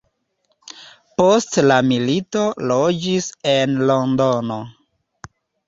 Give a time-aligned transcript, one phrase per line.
[1.21, 4.61] Post la milito loĝis en Londono.